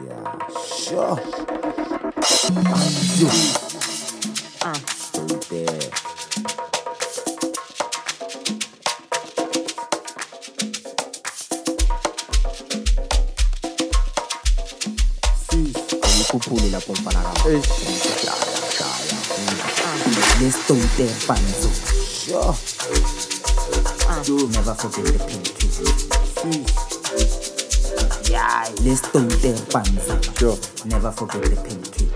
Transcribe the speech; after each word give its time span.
Sure. 0.00 1.16
Ayo. 2.72 3.28
Ah. 4.64 4.72
Stay 4.88 5.66
there. 5.66 5.90
ukhuphule 16.20 16.70
lapho 16.70 16.92
mfana 16.92 17.18
kami 17.22 17.62
shaya 17.62 18.34
shaya 18.76 19.18
let's 20.40 20.68
don't 20.68 20.96
there 20.96 21.14
panzo 21.26 21.70
Sure. 22.20 22.54
you 24.26 24.48
never 24.48 24.74
forget 24.74 25.04
the 25.04 25.18
pinky 25.24 26.89
yeah 28.30 28.64
let's 28.84 29.02
don't 29.12 29.28
there 29.42 29.56
panzo 29.72 30.14
Sure. 30.38 30.56
never 30.86 31.10
forget 31.12 31.42
the 31.42 31.56
pinky 31.66 32.06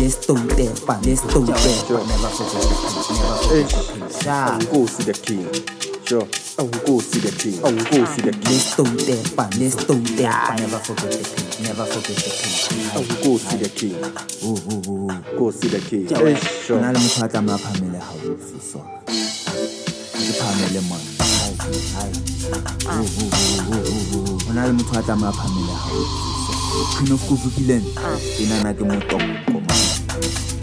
let's 0.00 0.26
don't 0.26 0.48
there 0.56 0.74
pan 0.86 1.00
let's 1.02 1.22
don't 1.32 1.46
there 1.46 2.04
never 2.06 2.30
forget 2.36 2.62
the 2.62 2.76
pinky 2.84 3.14
never 3.18 3.38
forget 3.48 3.64
the 3.64 3.92
pinky 3.92 4.26
yeah 4.26 4.58
Awunkosi 4.58 5.02
the 5.04 5.14
king. 5.26 5.46
Sure. 6.04 6.26
Awunkosi 6.60 7.18
the 7.24 7.30
king. 7.40 7.58
Awunkosi 7.64 8.20
the 8.24 8.32
king. 8.32 8.42
let's 8.52 8.76
don't 8.76 8.98
there 9.08 9.24
pan 9.36 9.50
let's 9.60 9.74
don't 9.84 10.04
there 10.16 10.30
pan 10.32 10.56
never 10.60 10.78
forget 10.78 11.12
the 11.12 11.24
pinky 11.34 11.62
never 11.64 11.84
forget 11.86 12.16
the 12.16 12.30
pinky 12.40 12.76
Awunkosi 12.98 13.56
the 13.62 13.68
king. 13.72 13.96
oh 14.44 14.58
oh 14.70 14.82
oh 14.88 15.08
Nkosi 15.34 15.66
the 15.70 15.80
king. 15.88 16.06
Jawe, 16.06 16.28
Eh, 16.30 16.36
sure. 16.66 16.80
na 16.80 16.90
le 16.92 16.98
motho 16.98 17.24
a 17.24 17.28
tlameya 17.28 17.58
phamele 17.58 17.98
ga 17.98 18.10
o 18.12 18.36
seso 18.38 18.80
ke 20.14 20.32
phamele 20.38 20.80
전화를 24.54 24.74
못 24.74 24.96
하자마 24.96 25.32
밤에 25.32 25.60
나하고 25.66 25.96
있어 25.96 26.98
그놈 26.98 27.18
꾸부길은 27.18 27.82
비난하게 28.38 28.84
못 28.84 29.08
떴고 29.08 30.53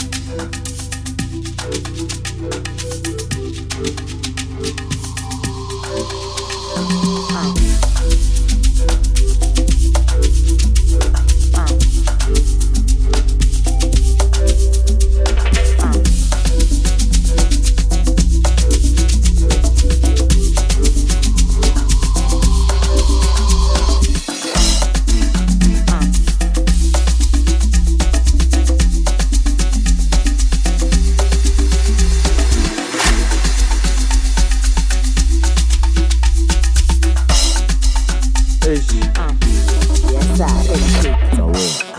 Jawe. 40.71 41.11
Shaya, 41.35 41.90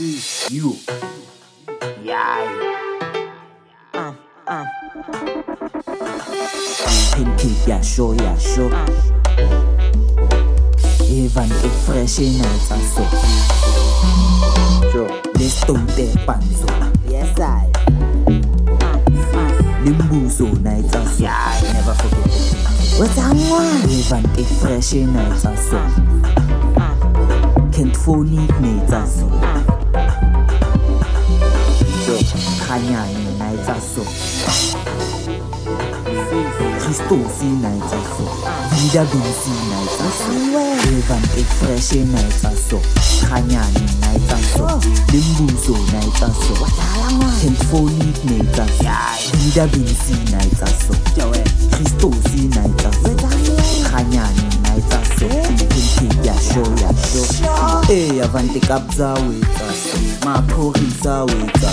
You. 0.00 0.76
yeah. 2.04 2.78
pinky. 7.16 7.48
yeah, 7.66 7.80
sure, 7.80 8.14
yeah, 8.14 8.38
sure. 8.38 8.70
Even 11.10 11.48
the 11.48 11.68
fresh 11.84 12.20
in 12.20 12.38
nights 12.38 12.70
are 12.70 12.78
so. 12.78 13.02
Sure. 14.92 15.08
Let's 15.34 15.64
don't 15.64 15.84
there 15.96 16.14
panzo. 16.24 16.68
Yes, 17.10 17.36
I. 17.40 17.68
Limbuzo 19.82 20.62
nights 20.62 20.94
are 20.94 21.06
so. 21.06 21.22
Yeah, 21.24 21.34
I 21.36 21.72
never 21.72 21.94
forget 21.94 22.22
the 22.22 22.30
thing. 22.30 23.00
What's 23.00 23.16
that 23.16 23.34
one? 23.50 23.90
Even 23.90 24.22
the 24.34 24.44
fresh 24.60 24.92
in 24.92 25.12
nights 25.12 25.44
are 25.44 25.56
so. 25.56 25.78
Can't 27.72 27.96
phone 27.96 28.28
it 28.32 28.60
nights 28.60 28.92
are 28.92 29.06
so. 29.08 29.57
Kanyani 32.18 33.38
nights 33.38 33.68
are 33.68 33.80
so. 33.80 34.02
Christos 36.80 37.42
nights 37.42 37.92
are 37.92 38.04
so. 38.10 38.24
Vida 38.74 39.04
Vinci 39.06 39.52
nights 39.70 40.00
are 40.02 40.10
so. 40.18 40.30
Even 40.90 41.22
the 41.22 41.44
fresh 41.58 41.92
nights 41.94 42.44
are 42.44 42.56
so. 42.56 42.78
Kanyani 43.28 43.86
nights 44.00 44.32
are 44.32 44.42
so. 44.42 44.66
Limbuzo 45.12 45.76
nights 45.92 46.22
are 46.22 46.34
so. 46.34 46.54
Can't 47.40 47.58
phone 47.70 47.94
it 48.02 48.24
nights 48.24 48.58
are 48.58 48.68
so. 48.68 49.38
Vida 49.38 49.66
Vinci 49.68 50.14
nights 50.32 50.62
are 50.62 50.74
so. 50.74 50.94
Christos 51.70 52.34
nights 52.56 52.84
are 52.84 52.92
so. 52.92 53.14
Kanyani 53.90 54.44
nights 54.64 54.92
are 54.92 55.04
so. 55.18 55.28
Pinky 55.54 56.26
ya 56.26 56.34
show 56.34 56.66
ya 56.82 56.90
show. 56.98 57.26
Eh, 57.92 58.22
avante 58.24 58.60
kabza 58.60 59.14
wetsa 59.14 59.72
so. 59.72 59.98
Maphorisa 60.24 61.24
wetsa 61.24 61.68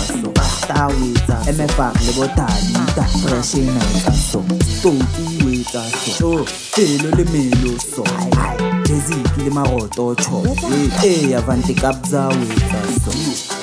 so. 0.66 0.74
Basta 0.74 0.86
wetsa. 0.86 1.52
MFR 1.52 1.92
le 2.06 2.12
botani 2.12 2.72
ta 2.94 3.02
fresh 3.02 3.54
nights 3.54 4.06
are 4.06 4.14
so. 4.14 4.40
Stoki 4.64 5.44
wetsa 5.44 5.82
so. 5.90 6.44
Pelo 6.74 7.10
le 7.16 7.24
melo 7.24 7.78
so. 7.78 8.04
Jeziki 8.84 9.44
le 9.44 9.50
maroto 9.50 10.14
cho. 10.14 10.42
Eh, 11.04 11.36
avante 11.36 11.74
kabza 11.74 12.28
wetsa 12.28 12.80
so. 13.04 13.55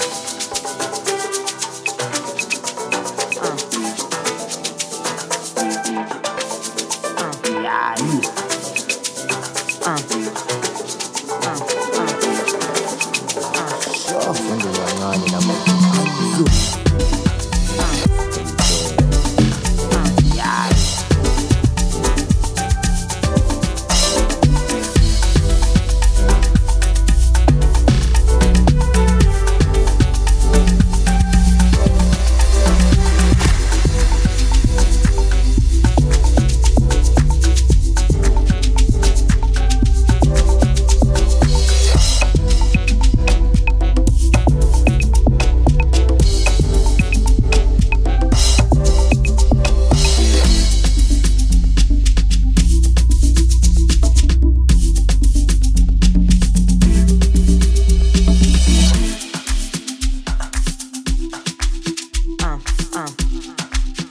Uh. 62.95 63.07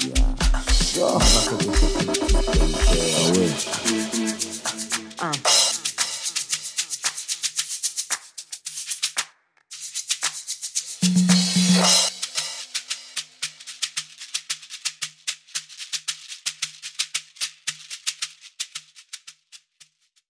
Yeah. 0.01 0.59
Sure. 0.73 1.62